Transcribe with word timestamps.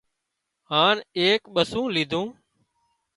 هانَ 0.69 0.97
ايڪ 1.21 1.41
ٻسُون 1.53 1.87
ليڌون 1.95 2.27